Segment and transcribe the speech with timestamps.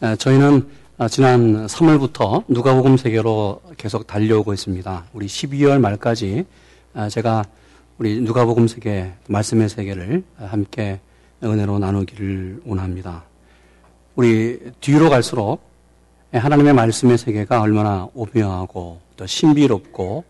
[0.00, 5.06] 저희는 아, 지난 3월부터 누가복음 세계로 계속 달려오고 있습니다.
[5.12, 6.44] 우리 12월 말까지
[6.94, 7.44] 아, 제가
[7.98, 11.00] 우리 누가복음 세계 말씀의 세계를 함께
[11.42, 13.24] 은혜로 나누기를 원합니다.
[14.16, 15.60] 우리 뒤로 갈수록
[16.32, 20.24] 하나님의 말씀의 세계가 얼마나 오묘하고 또 신비롭고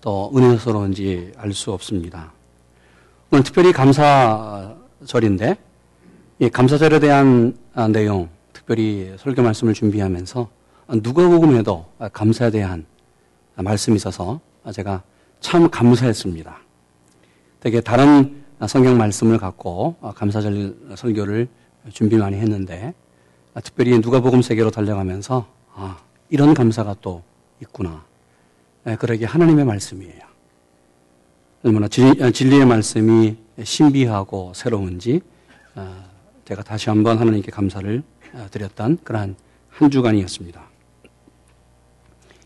[0.00, 2.32] 또 은혜스러운지 알 수 없습니다.
[3.30, 5.56] 오늘 특별히 감사절인데
[6.40, 10.48] 이 감사절에 대한 아, 내용 특별히 설교 말씀을 준비하면서
[11.00, 12.86] 누가복음에도 감사에 대한
[13.54, 14.40] 말씀이 있어서
[14.72, 15.02] 제가
[15.40, 16.58] 참 감사했습니다.
[17.60, 21.48] 되게 다른 성경 말씀을 갖고 감사절 설교를
[21.92, 22.94] 준비 많이 했는데
[23.62, 25.98] 특별히 누가복음 세계로 달려가면서 아,
[26.28, 27.22] 이런 감사가 또
[27.62, 28.04] 있구나.
[28.98, 30.22] 그러게 하나님의 말씀이에요.
[31.62, 35.20] 얼마나 진리의 말씀이 신비하고 새로운지
[35.74, 36.04] 어,
[36.44, 38.17] 제가 다시 한번 하나님께 감사를 어,
[38.50, 39.36] 드렸던 그러한
[39.70, 40.60] 한 주간이었습니다.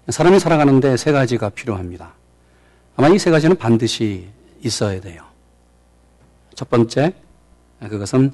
[0.09, 2.15] 사람이 살아가는데 세 가지가 필요합니다.
[2.97, 4.29] 아마 이 세 가지는 반드시
[4.63, 5.25] 있어야 돼요.
[6.55, 7.15] 첫 번째,
[7.81, 8.33] 그것은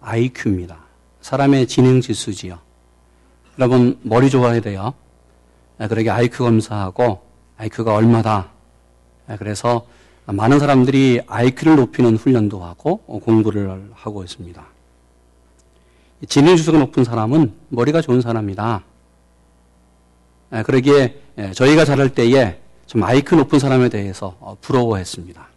[0.00, 0.78] IQ입니다.
[1.20, 2.58] 사람의 지능 지수지요.
[3.58, 4.94] 여러분, 머리 좋아야 돼요.
[5.78, 7.22] 그러게 IQ 검사하고
[7.58, 8.50] IQ가 얼마다.
[9.38, 9.86] 그래서
[10.26, 14.66] 많은 사람들이 IQ를 높이는 훈련도 하고 공부를 하고 있습니다.
[16.28, 18.82] 지능 지수가 높은 사람은 머리가 좋은 사람이다.
[20.52, 25.48] 예, 그러기에 예, 저희가 자랄 때에 좀 IQ 높은 사람에 대해서 어, 부러워했습니다.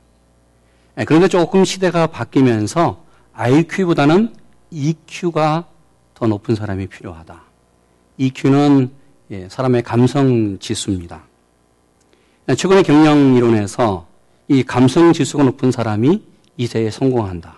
[1.00, 3.04] 예, 그런데 조금 시대가 바뀌면서
[3.34, 4.34] IQ보다는
[4.72, 5.66] EQ가
[6.14, 7.42] 더 높은 사람이 필요하다.
[8.18, 8.92] EQ는
[9.50, 11.24] 사람의 감성 지수입니다.
[12.56, 14.06] 최근의 경영 이론에서
[14.48, 16.24] 이 감성 지수가 높은 사람이
[16.58, 17.56] 이세에 성공한다.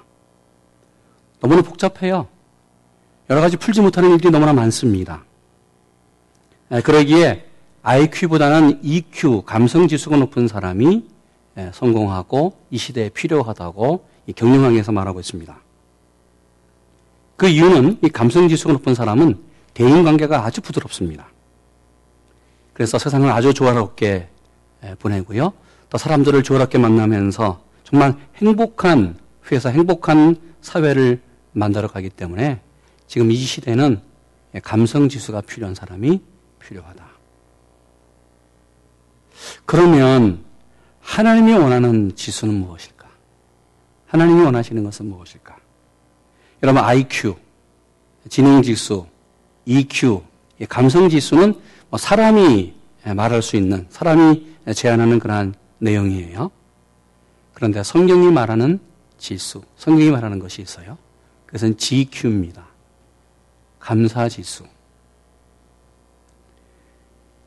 [1.42, 2.28] 너무나 복잡해요.
[3.30, 5.24] 여러 가지 풀지 못하는 일들이 너무나 많습니다.
[6.84, 7.46] 그러기에
[7.82, 11.04] IQ보다는 EQ, 감성 지수가 높은 사람이
[11.74, 15.58] 성공하고 이 시대에 필요하다고 경영학에서 말하고 있습니다.
[17.36, 19.40] 그 이유는 이 감성 지수가 높은 사람은
[19.74, 21.28] 대인 관계가 아주 부드럽습니다.
[22.74, 24.30] 그래서 세상을 아주 조화롭게
[25.00, 25.54] 보내고요.
[25.90, 29.18] 또 사람들을 조화롭게 만나면서 정말 행복한
[29.52, 31.22] 회사, 행복한 사회를
[31.54, 32.62] 만들어 가기 때문에
[33.08, 34.02] 지금 이 시대는
[34.64, 36.22] 감성 지수가 필요한 사람이
[36.60, 37.06] 필요하다.
[39.66, 40.44] 그러면
[41.02, 43.08] 하나님이 원하는 지수는 무엇일까?
[44.08, 45.56] 하나님이 원하시는 것은 무엇일까?
[46.64, 47.36] 여러분 IQ,
[48.30, 49.06] 지능 지수,
[49.66, 50.22] EQ,
[50.70, 52.74] 감성 지수는 뭐 사람이
[53.16, 56.50] 말할 수 있는 사람이 제안하는 그러한 내용이에요.
[57.54, 58.80] 그런데 성경이 말하는
[59.18, 60.98] 지수, 성경이 말하는 것이 있어요.
[61.46, 62.66] 그것은 GQ입니다.
[63.86, 64.64] 감사 지수.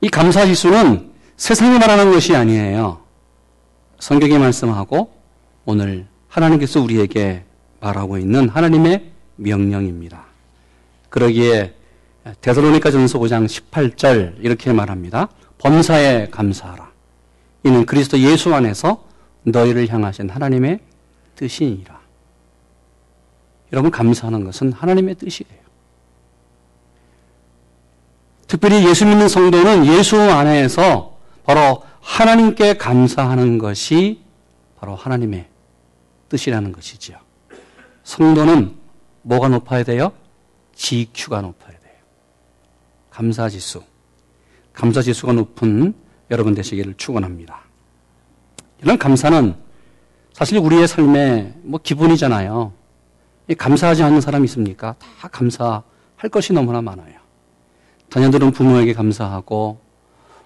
[0.00, 3.00] 이 감사 지수는 세상이 말하는 것이 아니에요.
[3.98, 5.12] 성경이 말씀하고
[5.64, 7.44] 오늘 하나님께서 우리에게
[7.80, 10.26] 말하고 있는 하나님의 명령입니다.
[11.08, 11.74] 그러기에
[12.40, 15.30] 데살로니가 전서 5장 18절 이렇게 말합니다.
[15.58, 16.92] 범사에 감사하라.
[17.64, 19.04] 이는 그리스도 예수 안에서
[19.42, 20.78] 너희를 향하신 하나님의
[21.34, 21.98] 뜻이니라.
[23.72, 25.67] 여러분 감사하는 것은 하나님의 뜻이에요.
[28.48, 34.22] 특별히 예수 믿는 성도는 예수 안에서 바로 하나님께 감사하는 것이
[34.80, 35.46] 바로 하나님의
[36.30, 37.18] 뜻이라는 것이지요.
[38.04, 38.74] 성도는
[39.22, 40.12] 뭐가 높아야 돼요?
[40.74, 41.94] GQ가 높아야 돼요.
[43.10, 43.82] 감사 지수.
[44.72, 45.92] 감사 지수가 높은
[46.30, 47.60] 여러분 되시기를 축원합니다.
[48.82, 49.54] 이런 감사는
[50.32, 52.72] 사실 우리의 삶의 뭐 기본이잖아요.
[53.58, 54.94] 감사하지 않는 사람이 있습니까?
[55.20, 57.17] 다 감사할 것이 너무나 많아요.
[58.10, 59.80] 자녀들은 부모에게 감사하고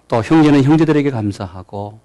[0.09, 2.01] 또 형제는 형제들에게 감사하고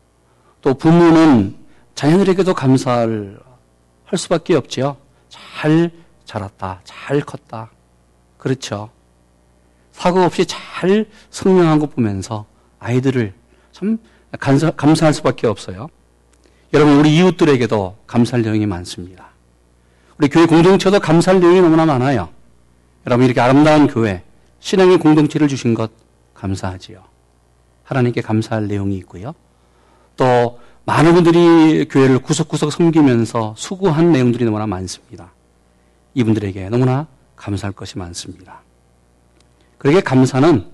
[0.61, 1.55] 또 부모는
[1.95, 3.39] 자녀들에게도 감사를
[4.05, 4.97] 할 수밖에 없지요.
[5.29, 5.91] 잘
[6.25, 6.81] 자랐다.
[6.83, 7.71] 잘 컸다.
[8.37, 8.89] 그렇죠.
[9.91, 12.45] 사고 없이 잘 성장한 것 보면서
[12.79, 13.33] 아이들을
[13.71, 13.97] 참
[14.39, 15.89] 감사, 감사할 수밖에 없어요.
[16.73, 19.29] 여러분, 우리 이웃들에게도 감사할 내용이 많습니다.
[20.17, 22.29] 우리 교회 공동체도 감사할 내용이 너무나 많아요.
[23.05, 24.23] 여러분, 이렇게 아름다운 교회,
[24.59, 25.91] 신앙의 공동체를 주신 것
[26.33, 27.03] 감사하지요.
[27.83, 29.33] 하나님께 감사할 내용이 있고요.
[30.15, 35.31] 또 많은 분들이 교회를 구석구석 섬기면서 수고한 내용들이 너무나 많습니다.
[36.13, 38.61] 이분들에게 너무나 감사할 것이 많습니다.
[39.77, 40.65] 그러게 감사는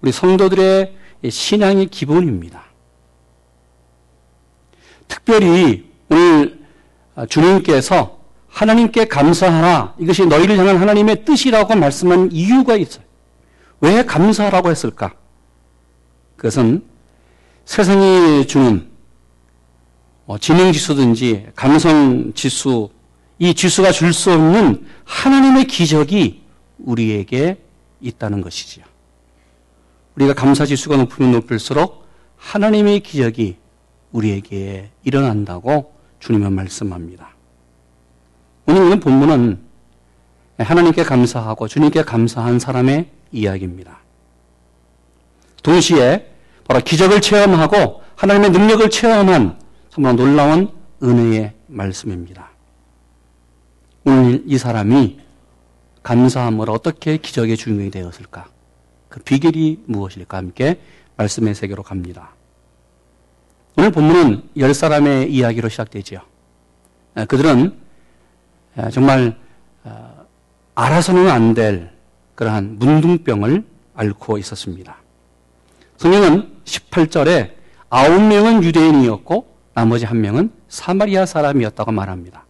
[0.00, 0.96] 우리 성도들의
[1.28, 2.64] 신앙의 기본입니다.
[5.08, 6.60] 특별히 오늘
[7.28, 8.18] 주님께서
[8.48, 9.94] 하나님께 감사하라.
[9.98, 13.04] 이것이 너희를 향한 하나님의 뜻이라고 말씀한 이유가 있어요.
[13.82, 15.12] 왜 감사하라고 했을까?
[16.36, 16.84] 그것은
[17.64, 18.88] 세상이 주는
[20.24, 22.90] 뭐 지능 지수든지 감성 지수,
[23.38, 26.42] 이 지수가 줄 수 없는 하나님의 기적이
[26.78, 27.60] 우리에게
[28.00, 28.84] 있다는 것이지요.
[30.14, 32.06] 우리가 감사 지수가 높으면 높을수록
[32.36, 33.56] 하나님의 기적이
[34.12, 37.30] 우리에게 일어난다고 주님은 말씀합니다.
[38.66, 39.60] 오늘 본문은
[40.58, 43.98] 하나님께 감사하고 주님께 감사한 사람의 이야기입니다.
[45.62, 46.30] 동시에
[46.68, 50.70] 바로 기적을 체험하고 하나님의 능력을 체험한 정말 놀라운
[51.02, 52.50] 은혜의 말씀입니다.
[54.04, 55.20] 오늘 이 사람이
[56.02, 58.46] 감사함으로 어떻게 기적의 주인공이 되었을까?
[59.08, 60.36] 그 비결이 무엇일까?
[60.36, 60.80] 함께
[61.16, 62.30] 말씀의 세계로 갑니다.
[63.76, 66.20] 오늘 본문은 열 사람의 이야기로 시작되지요.
[67.14, 67.78] 아, 그들은
[68.76, 69.38] 아, 정말
[69.84, 70.24] 아,
[70.74, 71.91] 알아서는 안 될
[72.42, 74.96] 그러한 문둥병을 앓고 있었습니다.
[75.96, 77.52] 성경은 18절에
[77.88, 82.44] 아홉 명은 유대인이었고 나머지 한 명은 사마리아 사람이었다고 말합니다.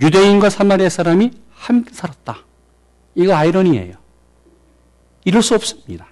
[0.00, 2.38] 유대인과 사마리아 사람이 함께 살았다.
[3.16, 3.94] 이거 아이러니예요.
[5.24, 6.06] 이럴 수 없습니다.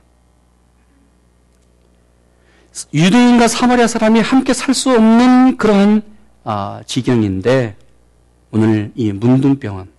[2.92, 6.02] 유대인과 사마리아 사람이 함께 살 수 없는 그러한
[6.42, 7.76] 아, 지경인데
[8.50, 9.93] 오늘 이 문둥병은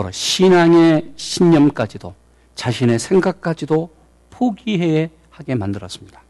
[0.00, 2.14] 바로 신앙의 신념까지도
[2.54, 3.90] 자신의 생각까지도
[4.30, 6.22] 포기해 하게 만들었습니다.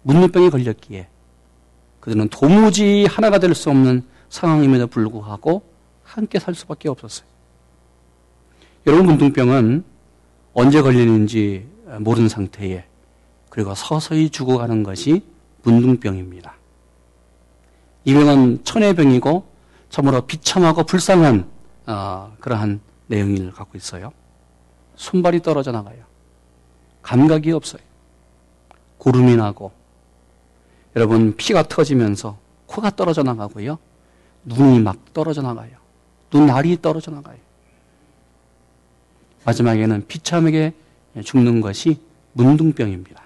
[0.00, 1.08] 문둥병이 걸렸기에
[2.00, 5.62] 그들은 도무지 하나가 될 수 없는 상황임에도 불구하고
[6.04, 7.26] 함께 살 수밖에 없었어요.
[8.86, 9.84] 여러분 문둥병은
[10.54, 11.68] 언제 걸리는지
[12.00, 12.84] 모르는 상태에
[13.50, 15.22] 그리고 서서히 죽어가는 것이
[15.64, 16.54] 문둥병입니다.
[18.06, 19.44] 이 병은 천의 병이고
[19.90, 21.52] 참으로 비참하고 불쌍한
[21.86, 24.12] 어, 그러한 내용을 갖고 있어요.
[24.96, 26.04] 손발이 떨어져 나가요.
[27.02, 27.82] 감각이 없어요.
[28.98, 29.72] 고름이 나고
[30.96, 33.78] 여러분 피가 터지면서 코가 떨어져 나가고요.
[34.44, 35.76] 눈이 막 떨어져 나가요.
[36.32, 37.38] 눈알이 떨어져 나가요.
[39.44, 40.72] 마지막에는 비참하게
[41.22, 42.00] 죽는 것이
[42.32, 43.22] 문둥병입니다.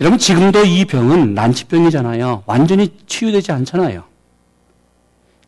[0.00, 2.42] 여러분 지금도 이 병은 난치병이잖아요.
[2.46, 4.04] 완전히 치유되지 않잖아요.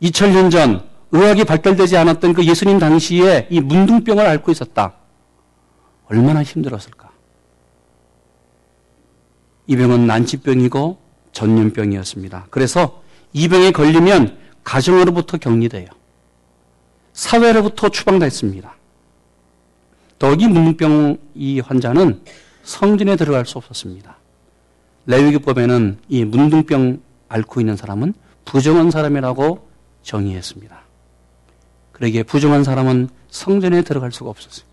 [0.04, 4.94] 2000년 전 의학이 발달되지 않았던 그 예수님 당시에 이 문둥병을 앓고 있었다.
[6.06, 7.10] 얼마나 힘들었을까?
[9.66, 10.98] 이 병은 난치병이고
[11.32, 12.48] 전염병이었습니다.
[12.50, 13.02] 그래서
[13.32, 15.86] 이 병에 걸리면 가정으로부터 격리돼요.
[17.14, 18.74] 사회로부터 추방됐습니다.
[20.18, 22.20] 더욱이 문둥병 이 환자는
[22.62, 24.16] 성전에 들어갈 수 없었습니다.
[25.06, 28.14] 레위기법에는 이 문둥병 앓고 있는 사람은
[28.44, 29.63] 부정한 사람이라고
[30.04, 30.78] 정의했습니다.
[31.92, 34.66] 그러기에 부정한 사람은 성전에 들어갈 수가 없었어요.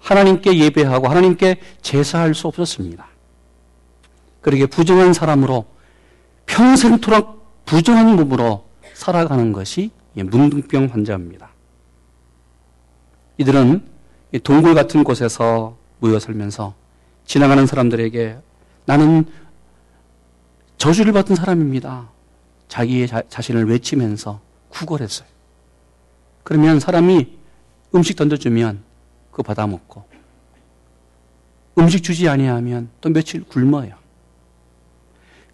[0.00, 3.06] 하나님께 예배하고 하나님께 제사할 수 없었습니다.
[4.42, 5.66] 그러기에 부정한 사람으로
[6.46, 8.64] 평생토록 부정한 몸으로
[8.94, 11.50] 살아가는 것이 문둥병 환자입니다.
[13.38, 13.82] 이들은
[14.42, 16.74] 동굴 같은 곳에서 모여 살면서
[17.24, 18.38] 지나가는 사람들에게
[18.86, 19.26] 나는
[20.78, 22.08] 저주를 받은 사람입니다.
[22.68, 25.28] 자기의 자, 자신을 외치면서 구걸했어요.
[26.44, 27.38] 그러면 사람이
[27.94, 28.82] 음식 던져주면
[29.30, 30.04] 그거 받아 먹고
[31.78, 33.94] 음식 주지 아니하면 또 며칠 굶어요.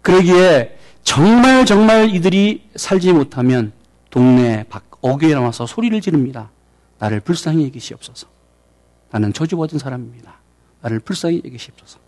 [0.01, 3.73] 그러기에 정말 정말 이들이 살지 못하면
[4.09, 6.49] 동네 밖 어귀에 나와서 소리를 지릅니다.
[6.99, 8.27] 나를 불쌍히 여기시옵소서.
[9.11, 10.39] 나는 저주받은 사람입니다.
[10.81, 11.99] 나를 불쌍히 여기시옵소서.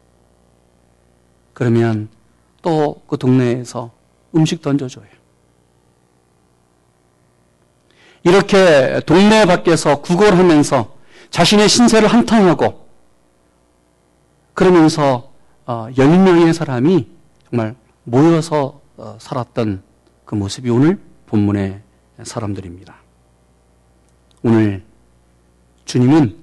[1.54, 2.10] 그러면
[2.62, 3.92] 또 그 동네에서
[4.36, 5.17] 음식 던져줘요.
[8.28, 10.94] 이렇게 동네 밖에서 구걸하면서
[11.30, 12.86] 자신의 신세를 한탄하고
[14.54, 15.32] 그러면서
[15.66, 17.08] 10명의 어, 사람이
[17.50, 19.82] 정말 모여서 어, 살았던
[20.26, 21.80] 그 모습이 오늘 본문의
[22.24, 22.96] 사람들입니다.
[24.44, 24.84] 오늘
[25.86, 26.36] 주님은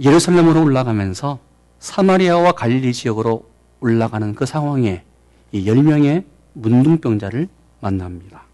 [0.00, 1.38] 예루살렘으로 올라가면서
[1.80, 3.44] 사마리아와 갈릴리 지역으로
[3.80, 5.02] 올라가는 그 상황에
[5.52, 7.48] 이 10명의 문둥병자를
[7.80, 8.49] 만납니다.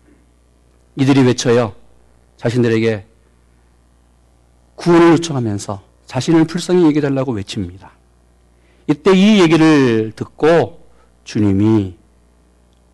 [0.96, 1.74] 이들이 외쳐요.
[2.36, 3.04] 자신들에게
[4.76, 7.92] 구원을 요청하면서 자신을 불쌍히 얘기해달라고 외칩니다.
[8.86, 10.86] 이때 이 얘기를 듣고
[11.24, 11.96] 주님이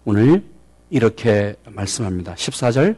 [0.05, 0.45] 오늘
[0.91, 2.35] 이렇게 말씀합니다.
[2.35, 2.97] 14절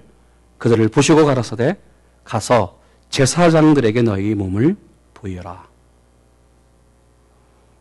[0.59, 1.77] 그들을 보시고 가라사대
[2.23, 2.79] 가서
[3.11, 4.77] 제사장들에게 너희 몸을
[5.13, 5.67] 보여라.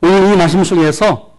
[0.01, 1.34] 오늘 이 말씀 속에서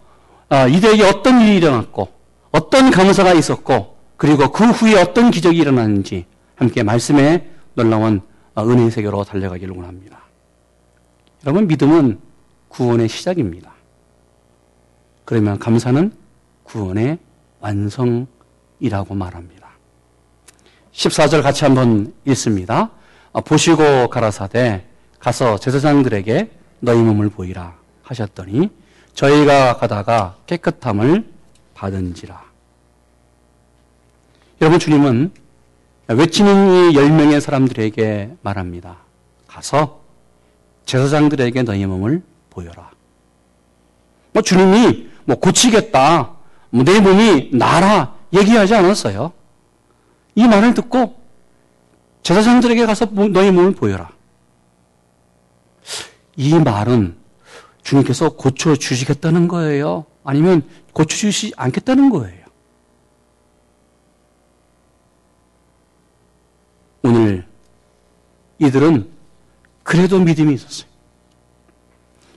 [0.49, 2.09] 아, 이들에게 어떤 일이 일어났고
[2.51, 8.21] 어떤 감사가 있었고 그리고 그 후에 어떤 기적이 일어났는지 함께 말씀에 놀라운
[8.57, 10.21] 은혜의 세계로 달려가기를 원합니다.
[11.45, 12.19] 여러분, 믿음은
[12.69, 13.73] 구원의 시작입니다.
[15.25, 16.11] 그러면 감사는
[16.63, 17.17] 구원의
[17.59, 19.69] 완성이라고 말합니다.
[20.93, 22.91] 14절 같이 한번 읽습니다.
[23.33, 24.85] 아, 보시고 가라사대
[25.19, 28.69] 가서 제사장들에게 너희 몸을 보이라 하셨더니
[29.13, 31.25] 저희가 가다가 깨끗함을
[31.73, 32.44] 받은지라.
[34.61, 35.31] 여러분 주님은
[36.07, 38.97] 외치는 이 열명의 사람들에게 말합니다.
[39.47, 40.01] 가서
[40.85, 42.91] 제사장들에게 너희 몸을 보여라.
[44.31, 46.35] 뭐 주님이 뭐 고치겠다.
[46.69, 49.31] 뭐 내 몸이 나라 얘기하지 않았어요.
[50.35, 51.15] 이 말을 듣고
[52.23, 54.09] 제사장들에게 가서 너희 몸을 보여라.
[56.35, 57.15] 이 말은
[57.83, 60.05] 주님께서 고쳐주시겠다는 거예요?
[60.23, 62.44] 아니면 고쳐주시지 않겠다는 거예요?
[67.05, 67.45] 오늘
[68.57, 69.07] 이들은
[69.83, 70.89] 그래도 믿음이 있었어요.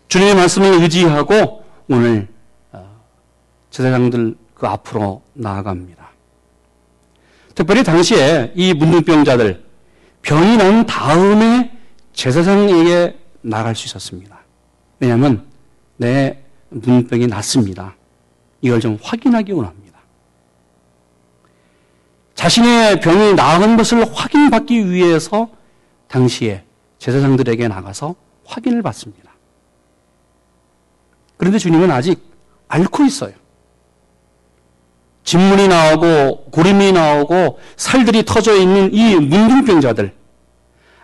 [0.08, 2.28] 주님의 말씀을 의지하고 오늘
[2.72, 3.00] 어,
[3.70, 6.10] 제사장들 그 앞으로 나아갑니다.
[7.54, 9.64] 특별히 당시에 이 문둥병자들
[10.20, 11.72] 병이 난 다음에
[12.12, 14.38] 제사장에게 나갈 수 있었습니다.
[15.00, 15.46] 왜냐하면
[15.96, 17.96] 내 문병이 났습니다.
[18.60, 19.87] 이걸 좀 확인하기 원합니다.
[22.38, 25.48] 자신의 병이 나은 것을 확인받기 위해서
[26.06, 26.62] 당시에
[26.98, 28.14] 제사장들에게 나가서
[28.44, 29.32] 확인을 받습니다.
[31.36, 32.22] 그런데 주님은 아직
[32.68, 33.32] 앓고 있어요.
[35.24, 40.14] 진물이 나오고 고림이 나오고 살들이 터져 있는 이 문둥병자들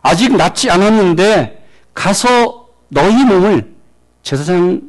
[0.02, 3.74] 아직 낫지 않았는데 가서 너희 몸을
[4.22, 4.88] 제사장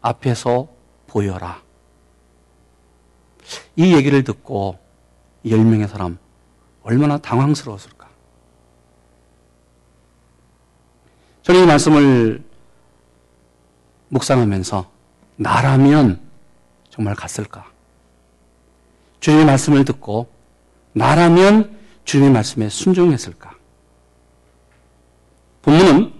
[0.00, 0.68] 앞에서
[1.08, 1.60] 보여라.
[3.74, 4.85] 이 얘기를 듣고
[5.48, 6.18] 열 명의 사람
[6.82, 8.08] 얼마나 당황스러웠을까?
[11.42, 12.42] 저는 이 말씀을
[14.08, 14.90] 묵상하면서
[15.36, 16.20] 나라면
[16.90, 17.66] 정말 갔을까?
[19.20, 20.28] 주님의 말씀을 듣고
[20.92, 23.54] 나라면 주님의 말씀에 순종했을까?
[25.62, 26.12] 본문은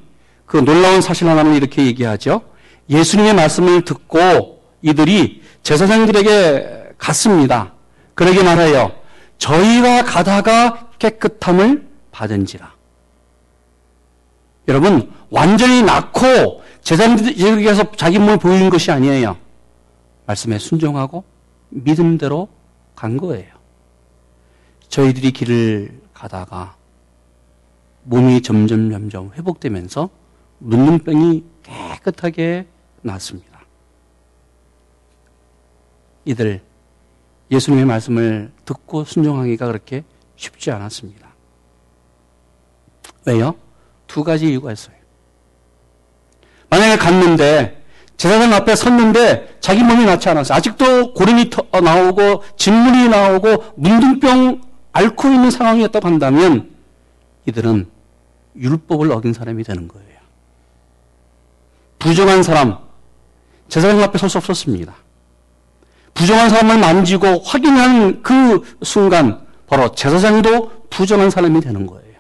[0.45, 2.42] 그 놀라운 사실 하나를 이렇게 얘기하죠.
[2.88, 7.73] 예수님의 말씀을 듣고 이들이 제사장들에게 갔습니다.
[8.14, 9.05] 그러게 말하여
[9.38, 12.75] 저희가 가다가 깨끗함을 받은지라.
[14.69, 19.37] 여러분 완전히 낳고 제사장들에게서 자기 몸을 보이는 것이 아니에요.
[20.26, 21.25] 말씀에 순종하고
[21.69, 22.49] 믿음대로
[22.95, 23.55] 간 거예요.
[24.88, 26.76] 저희들이 길을 가다가
[28.05, 30.09] 몸이 점점 점점 회복되면서
[30.61, 32.66] 눈눈병이 깨끗하게
[33.02, 33.61] 났습니다.
[36.25, 36.61] 이들
[37.50, 40.04] 예수님의 말씀을 듣고 순종하기가 그렇게
[40.36, 41.28] 쉽지 않았습니다.
[43.24, 43.54] 왜요?
[44.06, 44.96] 두 가지 이유가 있어요.
[46.68, 47.84] 만약에 갔는데
[48.16, 50.56] 제사장 앞에 섰는데 자기 몸이 낫지 않았어요.
[50.56, 54.62] 아직도 고름이 어, 나오고 진물이 나오고 문둥병
[54.92, 56.74] 앓고 있는 상황이었다고 한다면
[57.46, 57.90] 이들은
[58.56, 60.06] 율법을 어긴 사람이 되는 거예요.
[61.98, 62.78] 부정한 사람,
[63.68, 64.94] 제사장 앞에 설 수 없었습니다.
[66.16, 72.16] 부정한 사람을 만지고 확인한 그 순간 바로 제사장도 부정한 사람이 되는 거예요.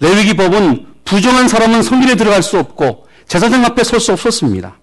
[0.00, 4.78] 레위기 법은 부정한 사람은 성길에 들어갈 수 없고 제사장 앞에 설 수 없었습니다.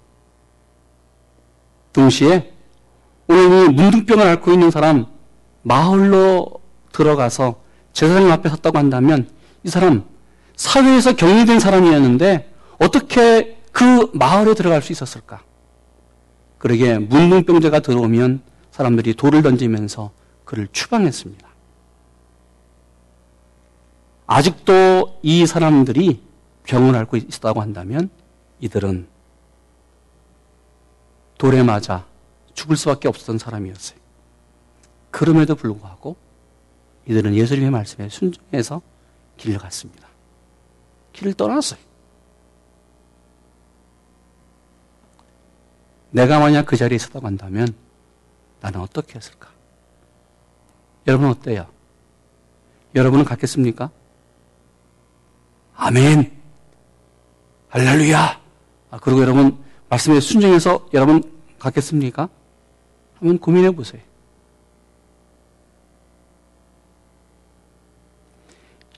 [1.93, 2.53] 동시에
[3.27, 5.07] 오늘 이 문둥병을 앓고 있는 사람
[5.63, 6.61] 마을로
[6.91, 7.55] 들어가서
[7.91, 9.29] 제사장 앞에 섰다고 한다면
[9.63, 10.03] 이 사람
[10.55, 15.41] 사회에서 격리된 사람이었는데 어떻게 그 마을에 들어갈 수 있었을까?
[16.65, 18.41] 그러게 문둥병자가 들어오면
[18.71, 20.09] 사람들이 돌을 던지면서
[20.45, 21.47] 그를 추방했습니다.
[24.25, 26.23] 아직도 이 사람들이
[26.63, 28.09] 병을 앓고 있다고 한다면
[28.61, 29.07] 이들은
[31.37, 32.07] 돌에 맞아
[32.55, 33.99] 죽을 수밖에 없었던 사람이었어요.
[35.11, 36.15] 그럼에도 불구하고
[37.07, 38.81] 이들은 예수님의 말씀에 순종해서
[39.37, 40.07] 길을 갔습니다.
[41.13, 41.79] 길을 떠났어요.
[46.15, 47.75] 내가 만약 그 자리에 있었다고 한다면
[48.61, 49.49] 나는 어떻게 했을까?
[51.07, 51.67] 여러분 어때요?
[52.95, 53.91] 여러분은 갔겠습니까?
[55.75, 56.31] 아멘.
[57.67, 58.41] 할렐루야.
[58.91, 59.57] 아, 그리고 여러분
[59.89, 61.21] 말씀에 순종해서 여러분
[61.59, 62.29] 갔겠습니까?
[63.19, 64.01] 한번 고민해 보세요.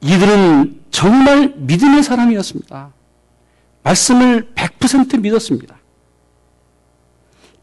[0.02, 2.94] 이들은 정말 믿음의 사람이었습니다.
[3.82, 5.77] 말씀을 100% 믿었습니다.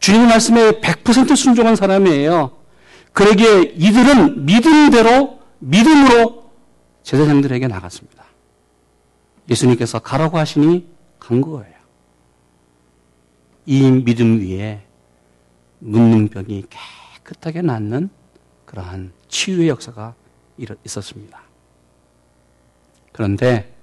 [0.05, 2.51] 주님의 말씀에 100% 순종한 사람이에요.
[3.11, 6.51] 그러기에 이들은 믿음대로, 믿음으로
[7.01, 8.23] 제사장들에게 나갔습니다.
[9.49, 11.73] 예수님께서 가라고 하시니 간 거예요.
[13.65, 14.83] 이 믿음 위에
[15.79, 16.65] 문둥병이
[17.23, 18.11] 깨끗하게 낫는
[18.65, 20.13] 그러한 치유의 역사가
[20.85, 21.41] 있었습니다.
[23.11, 23.73] 그런데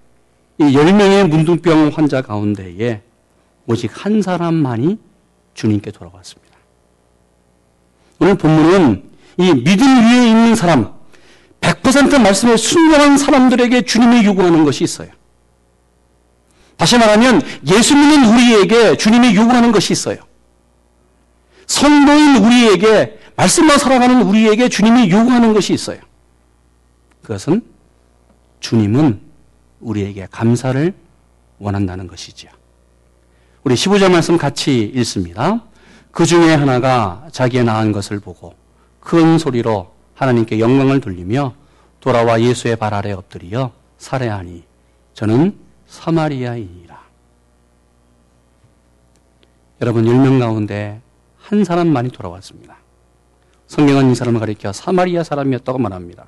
[0.59, 3.03] 이 10명의 문둥병 환자 가운데에
[3.67, 5.11] 오직 한 사람만이
[5.55, 6.57] 주님께 돌아왔습니다.
[8.19, 10.95] 오늘 본문은 이 믿음 위에 있는 사람,
[11.61, 15.11] 100% 말씀에 순종한 사람들에게 주님이 요구하는 것이 있어요.
[16.77, 20.17] 다시 말하면 예수 믿는 우리에게 주님이 요구하는 것이 있어요.
[21.67, 25.99] 성도인 우리에게 말씀만 살아가는 우리에게 주님이 요구하는 것이 있어요.
[27.23, 27.63] 그것은
[28.61, 29.21] 주님은
[29.81, 30.93] 우리에게 감사를
[31.59, 32.51] 원한다는 것이지요.
[33.65, 35.63] 우리 15절 말씀 같이 읽습니다.
[36.11, 38.55] 그 중에 하나가 자기의 나은 것을 보고
[38.99, 41.55] 큰 소리로 하나님께 영광을 돌리며
[42.01, 44.65] 돌아와 예수의 발 아래 엎드리어 살해하니
[45.15, 47.01] 저는 사마리아인이라.
[49.81, 51.01] 여러분 10명 가운데
[51.39, 52.79] 한 사람만이 돌아왔습니다.
[53.69, 56.27] 성경은 이 사람을 가리켜 사마리아 사람이었다고 말합니다.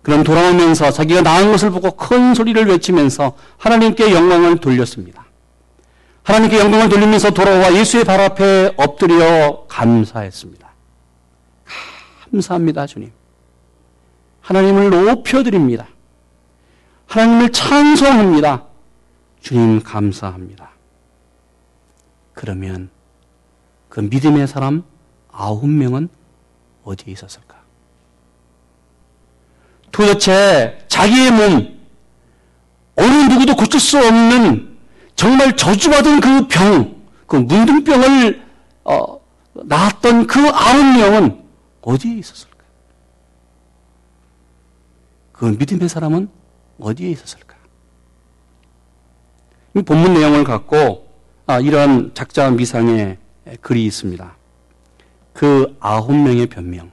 [0.00, 5.29] 그럼 돌아오면서 자기가 나은 것을 보고 큰 소리를 외치면서 하나님께 영광을 돌렸습니다.
[6.22, 10.70] 하나님께 영광을 돌리면서 돌아와 예수의 발 앞에 엎드려 감사했습니다.
[12.30, 13.12] 감사합니다, 주님.
[14.40, 15.88] 하나님을 높여드립니다.
[17.06, 18.64] 하나님을 찬송합니다.
[19.40, 20.70] 주님 감사합니다.
[22.34, 22.90] 그러면
[23.88, 24.84] 그 믿음의 사람
[25.32, 26.08] 아홉 명은
[26.84, 27.56] 어디에 있었을까?
[29.90, 31.80] 도대체 자기의 몸,
[32.96, 34.69] 어느 누구도 고칠 수 없는
[35.20, 36.96] 정말 저주받은 그 병,
[37.26, 38.42] 그 문둥병을
[38.84, 39.20] 어,
[39.52, 41.44] 낳았던 그 아홉 명은
[41.82, 42.56] 어디에 있었을까?
[45.32, 46.30] 그 믿음의 사람은
[46.78, 47.54] 어디에 있었을까?
[49.74, 51.06] 이 본문 내용을 갖고
[51.44, 53.18] 아, 이런 작자 미상의
[53.60, 54.36] 글이 있습니다.
[55.34, 56.90] 그 아홉 명의 변명.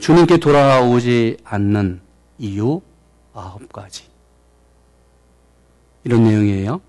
[0.00, 2.00] 주님께 돌아오지 않는
[2.38, 2.80] 이유
[3.32, 4.02] 아홉 가지.
[6.02, 6.80] 이런 내용이에요.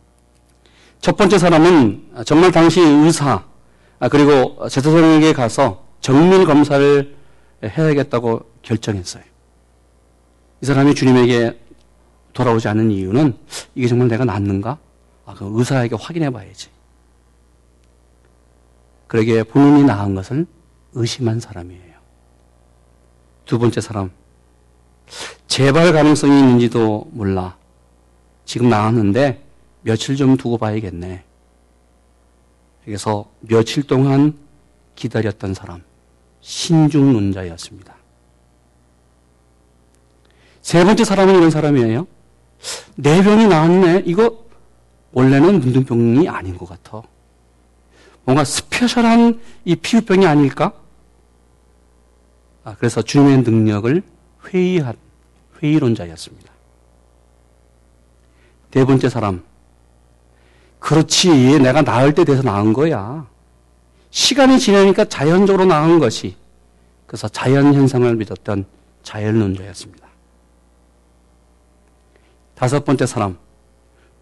[1.05, 3.45] 첫 번째 사람은 정말 당시 의사,
[3.99, 7.15] 아, 그리고 제사장에게 가서 정밀 검사를
[7.63, 9.23] 해야겠다고 결정했어요.
[10.61, 11.59] 이 사람이 주님에게
[12.33, 13.37] 돌아오지 않는 이유는
[13.75, 14.79] 이게 정말 내가 낫는가?
[15.27, 16.69] 아, 그 의사에게 확인해 봐야지.
[19.05, 20.47] 그러게 본인이 나은 것을
[20.93, 21.99] 의심한 사람이에요.
[23.45, 24.09] 두 번째 사람.
[25.47, 27.55] 재발 가능성이 있는지도 몰라.
[28.45, 29.44] 지금 나왔는데
[29.85, 31.23] 며칠 좀 두고 봐야겠네.
[32.83, 34.35] 그래서 며칠 동안
[34.95, 35.83] 기다렸던 사람.
[36.41, 37.95] 신중론자였습니다.
[40.61, 42.07] 세 번째 사람은 이런 사람이에요.
[42.95, 44.03] 내 병이 나았네.
[44.07, 44.45] 이거
[45.11, 47.03] 원래는 문둥병이 아닌 것 같아.
[48.23, 50.73] 뭔가 스페셜한 이 피부병이 아닐까?
[52.63, 54.01] 아, 그래서 주님의 능력을
[54.47, 54.97] 회의한,
[55.61, 56.51] 회의론자였습니다.
[58.71, 59.43] 네 번째 사람.
[60.85, 61.57] 그렇지.
[61.57, 63.25] 내가 나을 때 돼서 나은 거야.
[64.11, 66.35] 시간이 지나니까 자연적으로 나은 것이.
[67.07, 68.65] 그래서 자연 현상을 믿었던
[69.01, 70.07] 자연론자였습니다.
[72.53, 73.35] 다섯 번째 사람.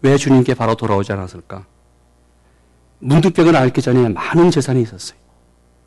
[0.00, 1.66] 왜 주님께 바로 돌아오지 않았을까?
[3.00, 5.18] 문득병을 앓기 전에 많은 재산이 있었어요.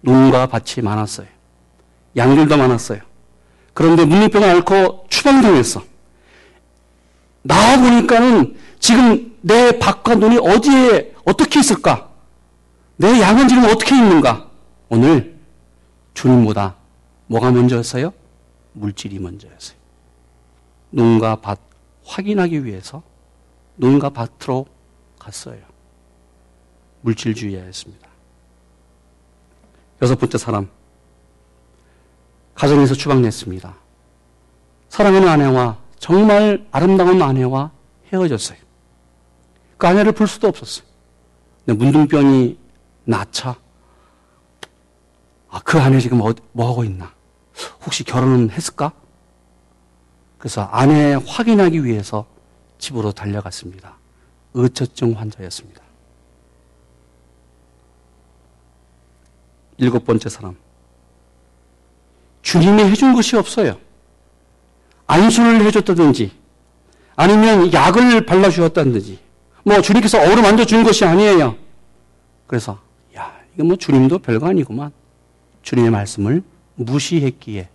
[0.02, 1.28] 농과 밭이 많았어요.
[2.16, 3.02] 양들도 많았어요.
[3.74, 5.82] 그런데 문득병을 앓고 추방당했어.
[7.42, 12.10] 나와 보니까는 지금 내 밭과 논이 어디에 어떻게 있을까?
[12.96, 14.50] 내 양은 지금 어떻게 있는가?
[14.90, 15.38] 오늘
[16.13, 16.76] 주님보다
[17.28, 18.13] 뭐가 먼저였어요?
[18.74, 19.78] 물질이 먼저였어요.
[20.92, 21.60] 농과 밭
[22.06, 23.04] 확인하기 위해서
[23.76, 24.66] 논과 밭으로
[25.20, 25.60] 갔어요.
[27.02, 28.08] 물질주의였습니다.
[30.02, 30.70] 여섯 번째 사람.
[32.56, 33.76] 가정에서 추방됐습니다.
[34.90, 37.72] 사랑하는 아내와 정말 아름다운 아내와
[38.12, 38.66] 헤어졌어요.
[39.78, 40.88] 그 아내를 볼 수도 없었어요.
[41.66, 42.58] 근데 문둥병이
[43.06, 43.56] 낳자.
[45.50, 47.13] 아, 그 아내 지금 어디, 뭐 하고 있나?
[47.86, 48.92] 혹시 결혼은 했을까?
[50.38, 52.26] 그래서 아내 확인하기 위해서
[52.78, 53.98] 집으로 달려갔습니다.
[54.54, 55.82] 의처증 환자였습니다.
[59.78, 60.58] 일곱 번째 사람.
[62.42, 63.78] 주님이 해준 것이 없어요.
[65.06, 66.32] 안수를 해줬다든지,
[67.16, 69.27] 아니면 약을 발라주었다든지,
[69.67, 71.58] 뭐 주님께서 어루 만져 준 것이 아니에요.
[72.47, 72.80] 그래서,
[73.17, 74.93] 야, 이거 뭐 주님도 별거 아니구만.
[75.62, 76.41] 주님의 말씀을
[76.75, 77.67] 무시했기에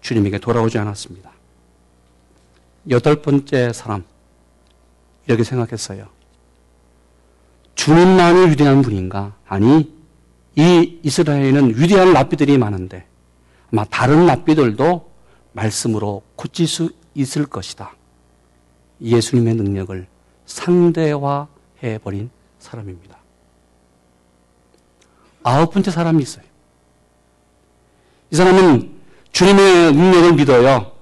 [0.00, 1.30] 주님에게 돌아오지 않았습니다.
[2.90, 4.02] 여덟 번째 사람.
[5.28, 6.08] 이렇게 생각했어요.
[7.76, 9.36] 주님만이 위대한 분인가?
[9.46, 9.94] 아니,
[10.56, 13.06] 이 이스라엘에는 위대한 랍비들이 많은데
[13.72, 15.12] 아마 다른 랍비들도
[15.52, 17.94] 말씀으로 고칠 수 있을 것이다.
[19.00, 20.08] 예수님의 능력을
[20.46, 23.18] 상대화해 버린 사람입니다.
[25.42, 26.44] 아홉 번째 사람이 있어요.
[28.30, 28.96] 이 사람은
[29.30, 30.92] 주님의 능력을 믿어요.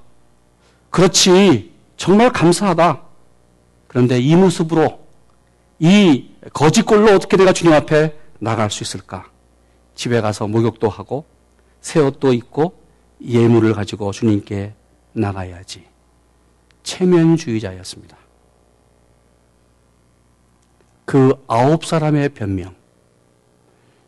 [0.90, 3.02] 그렇지, 정말 감사하다.
[3.86, 5.00] 그런데 이 모습으로,
[5.78, 9.30] 이 거짓골로 어떻게 내가 주님 앞에 나갈 수 있을까?
[9.94, 11.24] 집에 가서 목욕도 하고,
[11.80, 12.74] 새 옷도 입고,
[13.24, 14.74] 예물을 가지고 주님께
[15.12, 15.86] 나가야지.
[16.82, 18.16] 체면주의자였습니다.
[21.04, 22.74] 그 아홉 사람의 변명.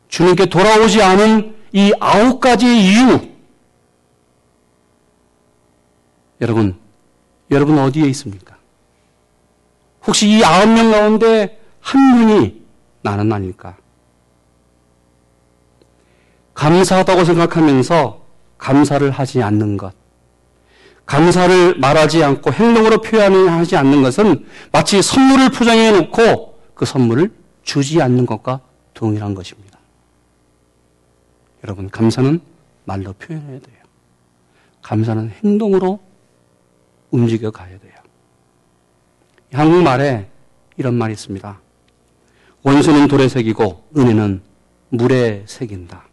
[0.09, 3.21] 주님께 돌아오지 않은 이 아홉 가지의 이유.
[6.41, 6.79] 여러분,
[7.51, 8.57] 여러분 어디에 있습니까?
[10.07, 12.63] 혹시 이 아홉 명 가운데 한 분이
[13.03, 13.77] 나는 아닐까?
[16.55, 18.25] 감사하다고 생각하면서
[18.59, 19.93] 감사를 하지 않는 것.
[21.05, 27.33] 감사를 말하지 않고 행동으로 표현하지 않는 것은 마치 선물을 포장해 놓고 그 선물을
[27.65, 28.61] 주지 않는 것과
[28.95, 29.81] 동일한 것입니다.
[31.65, 32.39] 여러분, 감사는
[32.85, 33.77] 말로 표현해야 돼요.
[34.83, 35.99] 감사는 행동으로
[37.11, 37.95] 움직여 가야 돼요.
[39.53, 40.29] 한국말에
[40.77, 41.61] 이런 말이 있습니다.
[42.63, 44.43] 원수는 돌에 새기고 은혜는
[44.91, 46.05] 물에 새긴다.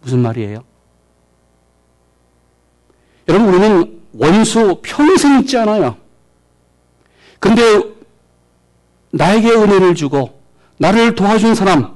[0.00, 0.64] 무슨 말이에요?
[3.28, 5.96] 여러분, 우리는 원수 평생 있지 않아요.
[7.38, 7.91] 근데
[9.12, 10.40] 나에게 은혜를 주고
[10.78, 11.94] 나를 도와준 사람,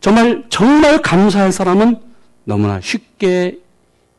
[0.00, 2.00] 정말, 정말 감사할 사람은
[2.44, 3.60] 너무나 쉽게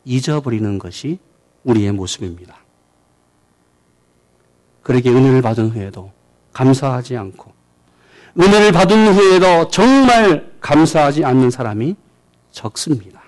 [0.04, 1.18] 잊어버리는 것이
[1.64, 2.56] 우리의 모습입니다.
[4.82, 6.10] 그렇게 은혜를 받은 후에도
[6.52, 7.52] 감사하지 않고,
[8.38, 11.96] 은혜를 받은 후에도 정말 감사하지 않는 사람이
[12.50, 13.20] 적습니다.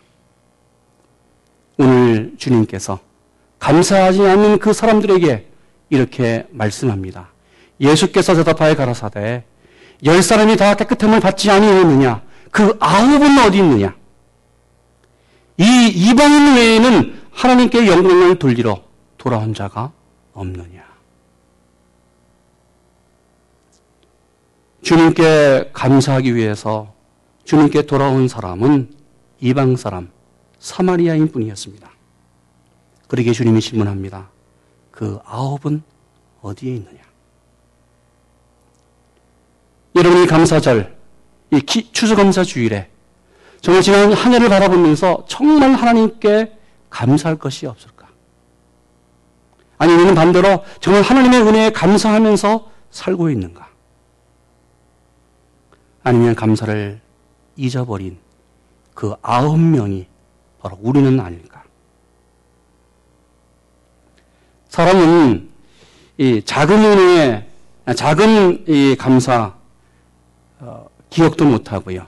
[1.78, 2.98] 오늘 주님께서
[3.58, 5.48] 감사하지 않는 그 사람들에게
[5.90, 7.31] 이렇게 말씀합니다.
[7.82, 9.44] 예수께서 대답하여 가라사대
[10.04, 13.94] 열 사람이 다 깨끗함을 받지 아니하느냐 그 아홉은 어디 있느냐
[15.58, 18.82] 이 이방인 외에는 하나님께 영광을 돌리러
[19.18, 19.92] 돌아온 자가
[20.32, 20.82] 없느냐
[24.82, 26.92] 주님께 감사하기 위해서
[27.44, 28.94] 주님께 돌아온 사람은
[29.40, 30.10] 이방 사람
[30.58, 31.90] 사마리아인 뿐이었습니다.
[33.08, 34.30] 그러게 주님이 질문합니다.
[34.90, 35.82] 그 아홉은
[36.40, 37.11] 어디에 있느냐?
[39.94, 40.96] 여러분이 감사절,
[41.50, 41.60] 이
[41.92, 42.88] 추수감사 주일에
[43.60, 46.58] 정말 지난 한 해를 바라보면서 정말 하나님께
[46.90, 48.08] 감사할 것이 없을까?
[49.78, 53.68] 아니, 우리는 반대로 정말 하나님의 은혜에 감사하면서 살고 있는가?
[56.02, 57.00] 아니면 감사를
[57.56, 58.18] 잊어버린
[58.94, 60.06] 그 아홉 명이
[60.60, 61.62] 바로 우리는 아닐까?
[64.68, 65.50] 사람은
[66.18, 67.46] 이 작은 은혜에
[67.94, 69.54] 작은 이 감사
[70.62, 72.06] 어, 기억도 못하고요.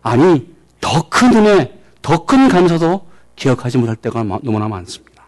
[0.00, 0.48] 아니
[0.80, 5.24] 더큰 은혜, 더큰 감사도 기억하지 못할 때가 너무나 많습니다.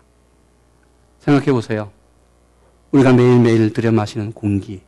[1.19, 1.91] 생각해 보세요.
[2.93, 4.81] 우리가 매일매일 들여 마시는 공기.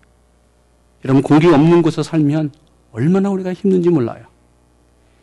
[1.05, 2.53] 여러분 공기 없는 곳에 살면
[2.93, 4.25] 얼마나 우리가 힘든지 몰라요.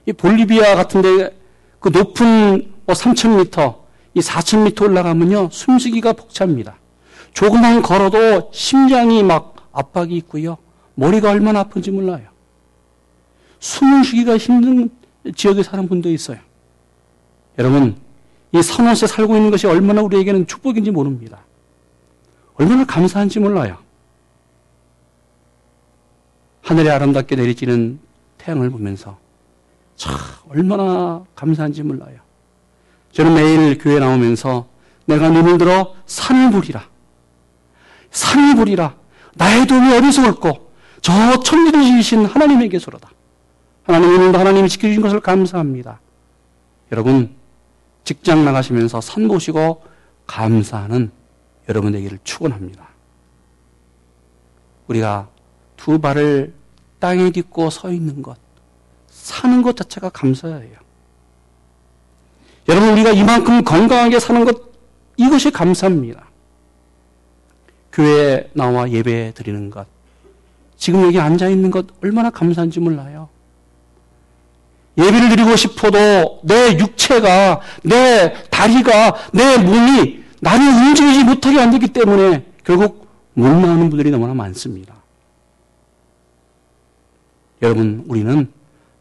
[0.06, 1.38] 이 볼리비아 같은데
[1.80, 3.78] 그 높은 뭐 3,000m,
[4.14, 6.78] 이 4,000m 올라가면요, 숨쉬기가 벅찹니다.
[7.34, 10.58] 조금만 걸어도 심장이 막 압박이 있고요.
[10.96, 12.37] 머리가 얼마나 아픈지 몰라요.
[13.60, 14.90] 숨을 쉬기가 힘든
[15.36, 16.38] 지역에 사는 분도 있어요.
[17.58, 17.98] 여러분,
[18.54, 21.40] 이 산원에 살고 있는 것이 얼마나 우리에게는 축복인지 모릅니다.
[22.56, 23.78] 얼마나 감사한지 몰라요.
[26.62, 28.00] 하늘에 아름답게 내리지는
[28.38, 29.18] 태양을 보면서
[29.96, 30.16] 참
[30.50, 32.20] 얼마나 감사한지 몰라요.
[33.12, 34.68] 저는 매일 교회 나오면서
[35.06, 36.88] 내가 눈을 들어 산을 보리라.
[38.12, 38.96] 산을 보리라.
[39.36, 43.10] 나의 도움이 어디서 올고 저 천지를 지으신 하나님에게서로다.
[43.88, 46.00] 하나님 오늘도 하나님이 지켜주신 것을 감사합니다.
[46.92, 47.34] 여러분
[48.04, 49.82] 직장 나가시면서 산 보시고
[50.28, 51.10] 감사하는
[51.68, 52.88] 여러분에게를 축원합니다.
[54.88, 55.30] 우리가
[55.76, 56.54] 두 발을
[57.00, 58.38] 땅에 딛고 서 있는 것
[59.08, 60.78] 사는 것 자체가 감사예요.
[62.70, 64.62] 여러분, 우리가 이만큼 건강하게 사는 것,
[65.18, 66.28] 이것이 감사입니다.
[67.92, 69.88] 교회에 나와 예배 드리는 것,
[70.78, 73.30] 지금 여기 앉아 있는 것 얼마나 감사한지 몰라요.
[74.98, 83.08] 예배를 드리고 싶어도 내 육체가, 내 다리가, 내 몸이 나를 움직이지 못하게 만들기 때문에 결국
[83.36, 84.96] 원망하는 분들이 너무나 많습니다.
[87.62, 88.52] 여러분, 우리는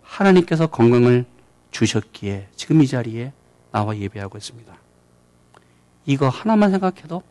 [0.02, 1.24] 하나님께서 건강을
[1.70, 3.32] 주셨기에 지금 이 자리에
[3.72, 4.74] 나와 예배하고 있습니다.
[6.06, 7.22] 이거 하나만 생각해도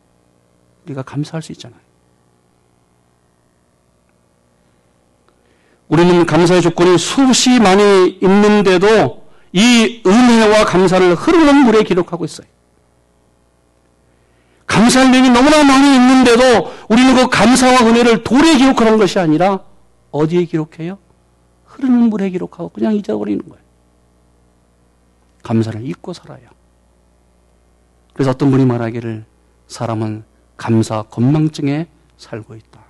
[0.84, 1.85] 우리가 감사할 수 있잖아요.
[5.88, 12.46] 우리는 감사의 조건이 수없이 많이 있는데도 이 은혜와 감사를 흐르는 물에 기록하고 있어요.
[14.66, 19.60] 감사할 내용이 너무나 많이 있는데도 우리는 그 감사와 은혜를 돌에 기록하는 것이 아니라
[20.10, 20.98] 어디에 기록해요?
[21.64, 23.64] 흐르는 물에 기록하고 그냥 잊어버리는 거예요.
[25.42, 26.48] 감사를 잊고 살아요.
[28.12, 29.24] 그래서 어떤 분이 말하기를
[29.68, 30.24] 사람은
[30.56, 32.85] 감사 건망증에 살고 있다.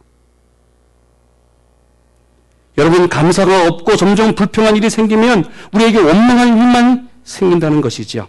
[2.79, 8.29] 여러분, 감사가 없고 점점 불평한 일이 생기면 우리에게 원망할 일만 생긴다는 것이지요.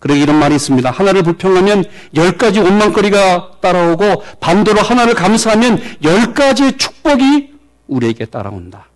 [0.00, 0.90] 그러기 이런 말이 있습니다.
[0.90, 1.84] 하나를 불평하면
[2.16, 7.54] 열 가지 원망거리가 따라오고 반대로 하나를 감사하면 열 가지의 축복이
[7.86, 8.88] 우리에게 따라온다.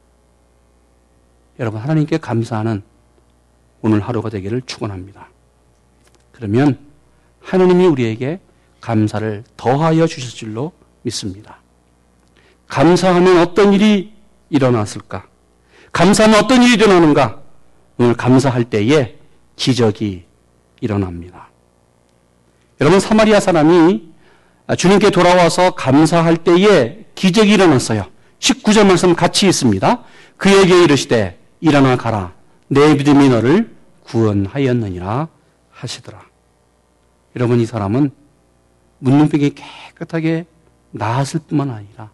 [1.59, 2.83] 여러분, 하나님께 감사하는
[3.81, 5.29] 오늘 하루가 되기를 축원합니다.
[6.33, 6.79] 그러면
[7.41, 8.41] 하나님이 우리에게
[8.81, 11.59] 감사를 더하여 주실 줄로 믿습니다.
[12.67, 14.13] 감사하면 어떤 일이
[14.51, 15.27] 일어났을까?
[15.93, 17.41] 감사하면 어떤 일이 일어나는가?
[17.99, 19.17] 오늘 감사할 때에
[19.57, 20.25] 기적이
[20.81, 21.49] 일어납니다.
[22.81, 24.09] 여러분, 사마리아 사람이
[24.77, 28.07] 주님께 돌아와서 감사할 때에 기적이 일어났어요.
[28.39, 30.05] 19절 말씀 같이 있습니다.
[30.37, 32.33] 그에게 이르시되 일어나 가라.
[32.69, 35.29] 내 믿음이 너를 구원하였느니라
[35.71, 36.23] 하시더라.
[37.35, 38.11] 여러분, 이 사람은
[39.01, 40.47] 문둥병이 깨끗하게
[40.91, 42.11] 나았을 뿐만 아니라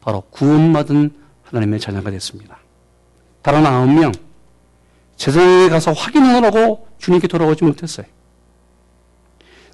[0.00, 1.14] 바로 구원받은
[1.50, 2.58] 하나님의 자녀가 됐습니다.
[3.42, 4.12] 다른 아홉 명
[5.16, 8.06] 제사장에 가서 확인하라고 주님께 돌아오지 못했어요.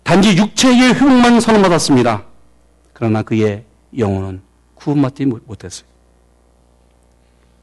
[0.03, 2.25] 단지 육체의 회복만 선언받았습니다.
[2.93, 3.65] 그러나 그의
[3.97, 4.41] 영혼은
[4.75, 5.89] 구원받지 못했어요.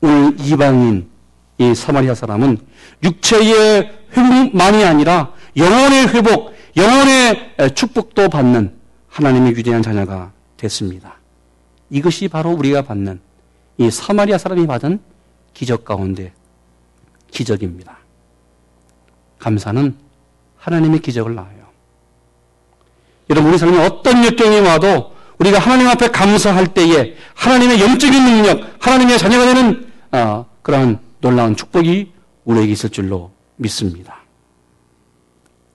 [0.01, 1.09] 오늘 이방인
[1.57, 2.57] 이 사마리아 사람은
[3.03, 8.75] 육체의 회복만이 아니라 영혼의 회복, 영혼의 축복도 받는
[9.07, 11.15] 하나님의 위대한 자녀가 됐습니다.
[11.89, 13.21] 이것이 바로 우리가 받는
[13.77, 14.99] 이 사마리아 사람이 받은
[15.53, 16.33] 기적 가운데
[17.31, 17.97] 기적입니다.
[19.39, 19.95] 감사는
[20.57, 21.63] 하나님의 기적을 낳아요.
[23.29, 29.17] 여러분, 우리 삶에 어떤 역경이 와도 우리가 하나님 앞에 감사할 때에 하나님의 영적인 능력, 하나님의
[29.17, 32.13] 자녀가 되는 어, 그러한 놀라운 축복이
[32.45, 34.19] 우리에게 있을 줄로 믿습니다.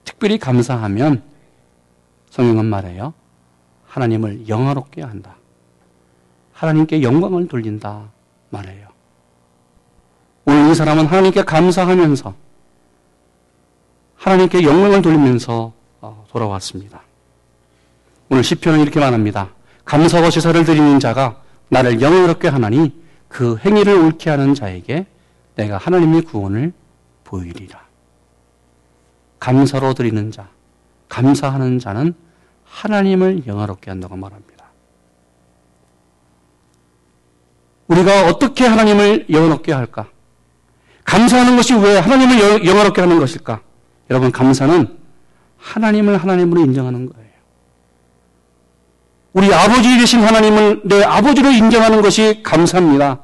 [0.05, 1.23] 특별히 감사하면
[2.31, 3.15] 성경은 말해요.
[3.87, 5.38] 하나님을 영화롭게 한다.
[6.59, 8.11] 하나님께 영광을 돌린다
[8.51, 8.89] 말해요.
[10.45, 12.35] 오늘 이 사람은 하나님께 감사하면서
[14.17, 17.03] 하나님께 영광을 돌리면서 어, 돌아왔습니다.
[18.29, 19.51] 오늘 시편은 이렇게 말합니다.
[19.85, 22.93] 감사와 제사를 드리는 자가 나를 영광롭게 하나니
[23.29, 25.07] 그 행위를 옳게 하는 자에게
[25.55, 26.73] 내가 하나님의 구원을
[27.23, 27.81] 보이리라.
[29.39, 30.49] 감사로 드리는 자,
[31.09, 32.15] 감사하는 자는
[32.65, 34.58] 하나님을 영화롭게 한다고 말합니다.
[37.89, 40.07] 우리가 어떻게 하나님을 영화롭게 할까?
[41.05, 43.61] 감사하는 것이 왜 하나님을 영화롭게 하는 것일까?
[44.11, 44.99] 여러분, 감사는
[45.59, 47.29] 하나님을 하나님으로 인정하는 거예요.
[49.33, 53.21] 우리 아버지 되신 하나님을 내 아버지로 인정하는 것이 감사입니다.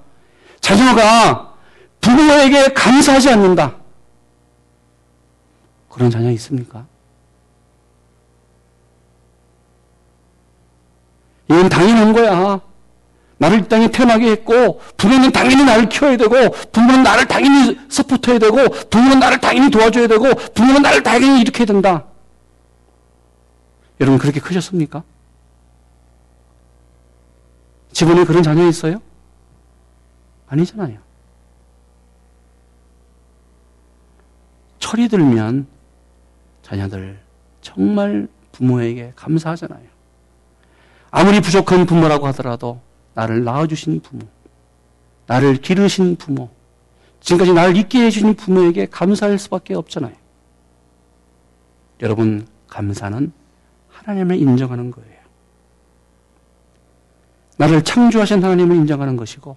[0.60, 1.54] 자녀가
[2.00, 3.76] 부모에게 감사하지 않는다.
[5.88, 6.86] 그런 자녀 있습니까?
[11.48, 12.60] 이건 당연한 거야.
[13.44, 18.56] 나를 이 땅에 태어나게 했고, 부모는 당연히 나를 키워야 되고, 부모는 나를 당연히 서포트해야 되고,
[18.88, 22.04] 부모는 나를 당연히 도와줘야 되고, 부모는 나를 당연히 해야 된다.
[24.00, 25.02] 여러분, 그렇게 크셨습니까?
[27.92, 29.02] 집안에 그런 자녀 있어요?
[30.48, 30.98] 아니잖아요.
[34.78, 35.66] 철이 들면
[36.62, 37.20] 자녀들
[37.60, 39.84] 정말 부모에게 감사하잖아요.
[41.10, 42.80] 아무리 부족한 부모라고 하더라도
[43.14, 44.26] 나를 낳아주신 부모,
[45.26, 46.50] 나를 기르신 부모,
[47.20, 50.12] 지금까지 나를 있게 해주신 부모에게 감사할 수밖에 없잖아요.
[52.02, 53.32] 여러분, 감사는
[53.88, 55.14] 하나님을 인정하는 거예요.
[57.56, 59.56] 나를 창조하신 하나님을 인정하는 것이고,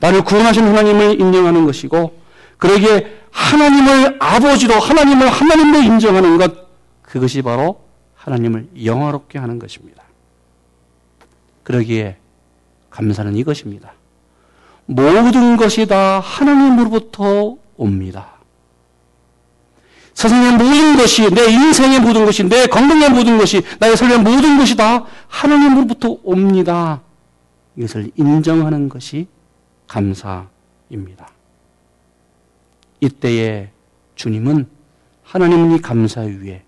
[0.00, 2.18] 나를 구원하신 하나님을 인정하는 것이고,
[2.56, 6.64] 그러기에 하나님을 아버지로, 하나님을 하나님으로 인정하는 것,
[7.02, 10.02] 그것이 바로 하나님을 영화롭게 하는 것입니다.
[11.62, 12.16] 그러기에
[12.94, 13.92] 감사는 이것입니다.
[14.86, 18.34] 모든 것이 다 하나님으로부터 옵니다.
[20.14, 24.76] 세상의 모든 것이, 내 인생의 모든 것이, 내 건강의 모든 것이, 나의 삶의 모든 것이
[24.76, 27.00] 다 하나님으로부터 옵니다.
[27.76, 29.26] 이것을 인정하는 것이
[29.88, 31.28] 감사입니다.
[33.00, 33.70] 이때에
[34.14, 34.68] 주님은
[35.24, 36.62] 하나님이 감사 위에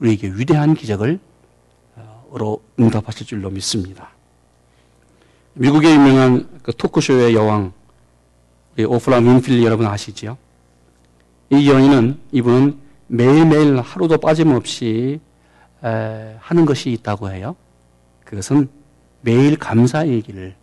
[0.00, 1.18] 우리에게 위대한 기적을
[1.96, 4.13] 어, 응답하실 줄로 믿습니다.
[5.54, 7.72] 미국의 유명한 그 토크쇼의 여왕
[8.86, 10.36] 오프라 윈필리 여러분 아시지요?
[11.50, 15.20] 이 여인은 이분은 매일매일 하루도 빠짐없이
[15.80, 17.54] 하는 것이 있다고 해요.
[18.24, 18.68] 그것은
[19.20, 20.54] 매일 감사 얘기를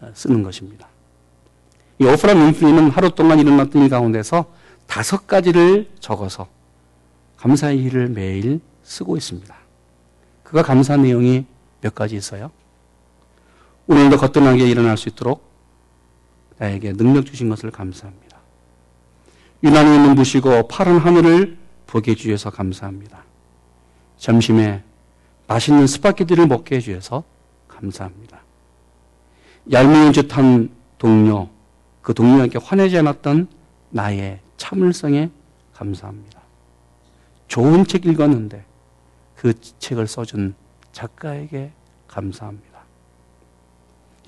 [0.00, 0.88] 어, 쓰는 것입니다.
[1.98, 4.46] 이 오프라 윈필리는 하루 동안 일어났던 일 가운데서
[4.86, 6.48] 다섯 가지를 적어서
[7.36, 9.54] 감사의 일을 매일 쓰고 있습니다.
[10.42, 11.44] 그가 감사 내용이
[11.82, 12.50] 몇 가지 있어요?
[13.90, 15.50] 오늘도 거뜬하게 일어날 수 있도록
[16.58, 18.38] 나에게 능력 주신 것을 감사합니다.
[19.64, 23.24] 유난히 눈부시고 파란 하늘을 보게 해주셔서 감사합니다.
[24.16, 24.84] 점심에
[25.48, 27.24] 맛있는 스파게티를 먹게 해주셔서
[27.66, 28.42] 감사합니다.
[29.72, 31.48] 얄미운 짓 한 동료,
[32.00, 33.48] 그 동료에게 화내지 않았던
[33.90, 35.30] 나의 참을성에
[35.74, 36.40] 감사합니다.
[37.48, 38.64] 좋은 책 읽었는데
[39.34, 40.54] 그 책을 써준
[40.92, 41.72] 작가에게
[42.06, 42.69] 감사합니다.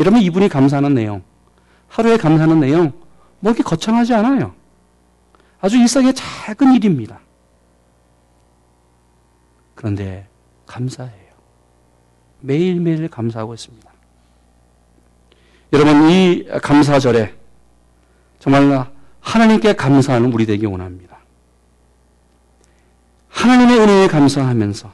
[0.01, 1.23] 여러분 이분이 감사하는 내용,
[1.89, 2.93] 하루에 감사하는 내용,
[3.41, 4.55] 뭐 이렇게 거창하지 않아요.
[5.61, 7.21] 아주 일상의 작은 일입니다.
[9.75, 10.27] 그런데
[10.67, 11.33] 감사해요.
[12.41, 13.91] 매일매일 감사하고 있습니다.
[15.73, 17.35] 여러분, 이 감사절에
[18.39, 21.19] 정말 하나님께 감사하는 우리 되기 원합니다.
[23.29, 24.93] 하나님의 은혜에 감사하면서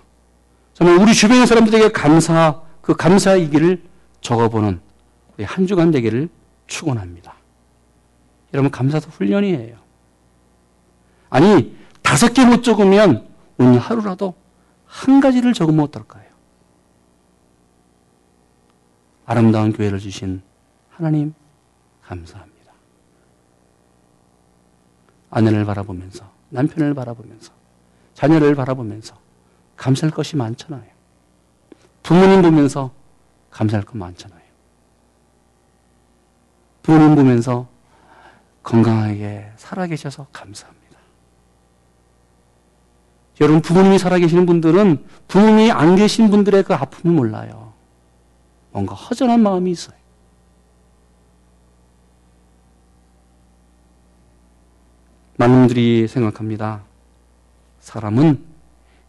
[0.75, 3.83] 정말 우리 주변의 사람들에게 감사, 그 감사의 길을
[4.21, 4.81] 적어보는
[5.45, 6.29] 한 주간 되기를
[6.67, 7.35] 축원합니다.
[8.55, 9.77] 여러분 감사도 훈련이에요.
[11.31, 14.35] 아니 다섯 개 못 적으면 오늘 하루라도
[14.87, 16.27] 한 가지를 적으면 어떨까요?
[19.27, 20.41] 아름다운 교회를 주신
[20.89, 21.35] 하나님
[22.03, 22.73] 감사합니다.
[25.31, 27.53] 아내를 바라보면서 남편을 바라보면서
[28.15, 29.19] 자녀를 바라보면서
[29.77, 30.89] 감사할 것이 많잖아요.
[32.03, 32.91] 부모님 보면서
[33.51, 34.48] 감사할 것 많잖아요.
[36.89, 37.69] 부모님 보면서
[38.63, 40.99] 건강하게 살아계셔서 감사합니다.
[43.43, 47.75] 여러분, 부모님이 살아계시는 분들은 부모님이 안 계신 분들의 그 아픔을 몰라요.
[48.71, 49.99] 뭔가 허전한 마음이 있어요.
[55.37, 56.85] 많은 분들이 생각합니다.
[57.81, 58.43] 사람은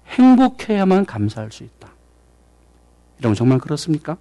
[0.08, 1.88] 행복해야만 감사할 수 있다.
[3.22, 4.18] 여러분, 정말 그렇습니까?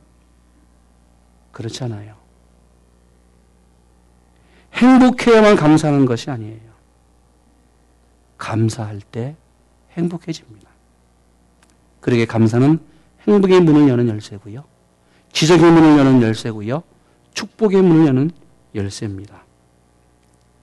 [1.51, 2.28] 그렇지 않아요.
[4.79, 6.61] 행복해야만 감사하는 것이 아니에요.
[8.37, 9.37] 감사할 때
[9.93, 10.69] 행복해집니다.
[12.01, 12.79] 그러게 감사는
[13.27, 14.65] 행복의 문을 여는 열쇠고요.
[15.33, 16.83] 기적의 문을 여는 열쇠고요.
[17.35, 18.31] 축복의 문을 여는
[18.75, 19.43] 열쇠입니다.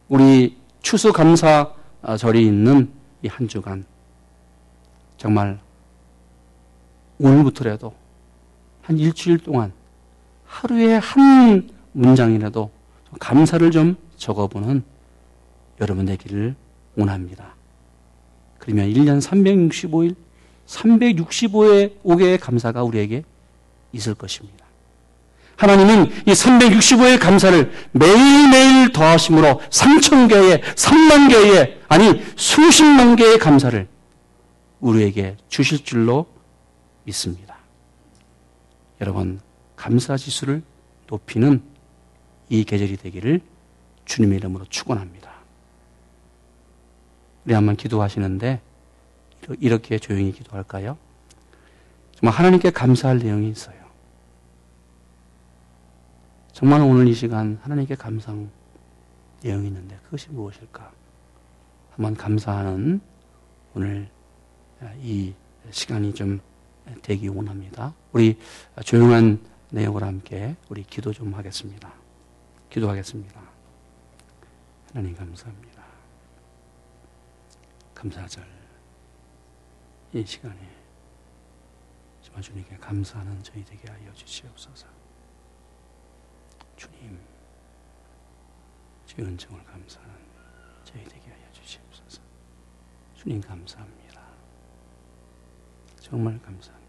[0.08, 2.90] 우리 추수감사절이 있는
[3.24, 3.86] 이 한 주간
[5.18, 5.60] 정말
[7.20, 7.94] 오늘부터라도
[8.84, 9.74] 한 일주일 동안
[10.46, 12.70] 하루에 한 문장이라도
[13.20, 14.84] 감사를 좀 적어보는
[15.82, 16.56] 여러분 되기를
[16.98, 17.56] 원합니다.
[18.60, 20.16] 그러면 1년 365일,
[20.66, 23.24] 365의 5개의 감사가 우리에게
[23.92, 24.66] 있을 것입니다.
[25.58, 33.88] 하나님은 이 365의 감사를 매일매일 더하심으로 3천 개의, 3만 개의, 아니 수십만 개의 감사를
[34.82, 36.26] 우리에게 주실 줄로
[37.04, 37.56] 믿습니다.
[39.02, 39.40] 여러분,
[39.76, 40.62] 감사 지수를
[41.08, 41.62] 높이는
[42.50, 43.42] 이 계절이 되기를
[44.06, 45.32] 주님의 이름으로 축원합니다.
[47.46, 48.62] 우리 한번 기도하시는데
[49.60, 50.98] 이렇게 조용히 기도할까요?
[52.14, 53.76] 정말 하나님께 감사할 내용이 있어요.
[56.52, 58.50] 정말 오늘 이 시간 하나님께 감상
[59.44, 60.92] 내용이 있는데 그것이 무엇일까?
[61.92, 63.02] 한번 감사하는
[63.74, 64.10] 오늘
[65.02, 65.34] 이
[65.70, 66.40] 시간이 좀
[67.02, 67.94] 되기 원합니다.
[68.14, 68.38] 우리
[68.84, 71.94] 조용한 내용으로 함께 우리 기도 좀 하겠습니다.
[72.70, 73.55] 기도하겠습니다.
[74.96, 75.84] 하나님 감사합니다.
[77.94, 78.48] 감사절
[80.14, 80.58] 이 시간에
[82.22, 84.88] 정말 주님께 감사하는 저희 되게 하여 주시옵소서.
[86.78, 87.20] 주님,
[89.06, 90.16] 주의 은총을 감사하는
[90.86, 92.22] 저희 되게 하여 주시옵소서.
[93.16, 94.22] 주님 감사합니다.
[96.00, 96.85] 정말 감사합니다.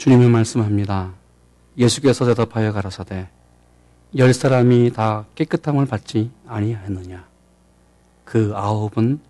[0.00, 1.12] 주님이 말씀합니다.
[1.76, 3.28] 예수께서 대답하여 가라사대
[4.16, 7.28] 열 사람이 다 깨끗함을 받지 아니하느냐?
[8.24, 9.20] 그 아홉은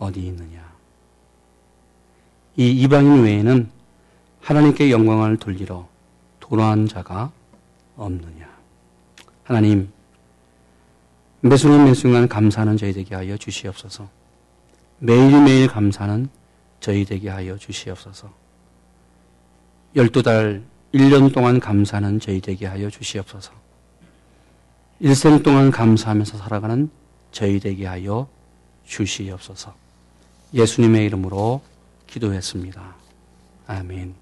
[0.00, 0.60] 어디 있느냐?
[2.56, 3.70] 이 이방인 외에는
[4.40, 5.86] 하나님께 영광을 돌리러
[6.40, 7.30] 돌아온 자가
[7.96, 8.48] 없느냐?
[9.44, 9.88] 하나님
[11.42, 14.08] 매순간 매순간 감사하는 저희 되게 하여 주시옵소서.
[14.98, 16.28] 매일매일 감사하는
[16.80, 18.41] 저희 되게 하여 주시옵소서
[19.94, 20.62] 열두 달
[20.94, 23.52] 1년 동안 감사하는 저희 되게 하여 주시옵소서.
[25.00, 26.88] 일생 동안 감사하면서 살아가는
[27.30, 28.28] 저희 되게 하여
[28.86, 29.74] 주시옵소서.
[30.54, 31.60] 예수님의 이름으로
[32.06, 32.94] 기도했습니다.
[33.66, 34.21] 아멘.